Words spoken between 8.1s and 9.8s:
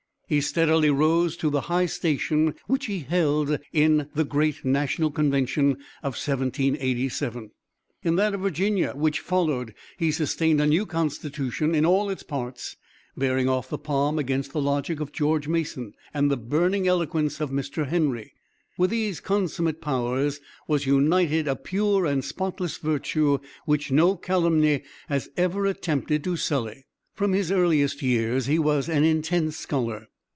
that of Virginia which followed,